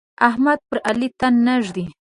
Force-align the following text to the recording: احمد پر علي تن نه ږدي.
احمد 0.27 0.59
پر 0.69 0.77
علي 0.89 1.07
تن 1.19 1.33
نه 1.45 1.55
ږدي. 1.65 1.85